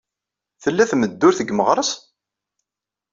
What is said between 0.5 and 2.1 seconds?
Tella tmeddurt deg Meɣres?